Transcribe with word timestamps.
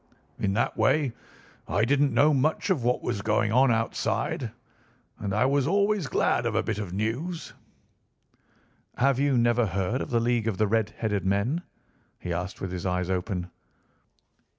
In 0.39 0.53
that 0.53 0.75
way 0.75 1.13
I 1.67 1.85
didn't 1.85 2.11
know 2.11 2.33
much 2.33 2.71
of 2.71 2.83
what 2.83 3.03
was 3.03 3.21
going 3.21 3.51
on 3.51 3.69
outside, 3.71 4.49
and 5.19 5.31
I 5.31 5.45
was 5.45 5.67
always 5.67 6.07
glad 6.07 6.47
of 6.47 6.55
a 6.55 6.63
bit 6.63 6.79
of 6.79 6.91
news. 6.91 7.53
"'Have 8.97 9.19
you 9.19 9.37
never 9.37 9.67
heard 9.67 10.01
of 10.01 10.09
the 10.09 10.19
League 10.19 10.47
of 10.47 10.57
the 10.57 10.65
Red 10.65 10.89
headed 10.97 11.23
Men?' 11.23 11.61
he 12.17 12.33
asked 12.33 12.59
with 12.59 12.71
his 12.71 12.83
eyes 12.87 13.11
open. 13.11 13.51